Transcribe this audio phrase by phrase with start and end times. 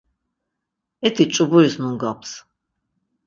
[1.07, 2.31] Eti ç̌uburis nungaps.